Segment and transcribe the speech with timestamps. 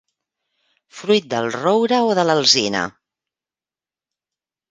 [1.01, 2.81] Fruit del roure o de l'alzina.